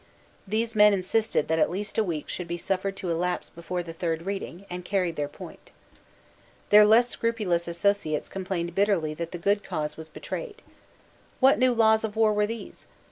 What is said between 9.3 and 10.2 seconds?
the good cause was